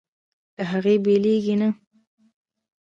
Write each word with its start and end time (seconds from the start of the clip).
له 0.55 0.63
هغې 0.71 0.95
بېلېږي 1.03 1.55
نه. 1.61 1.69